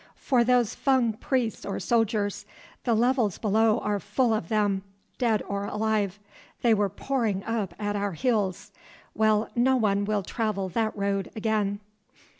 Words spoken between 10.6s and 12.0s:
that road again."